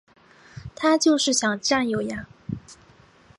[0.75, 2.25] 他就想占有呀